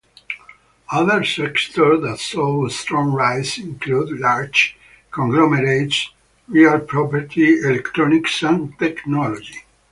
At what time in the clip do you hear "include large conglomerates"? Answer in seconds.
3.63-6.09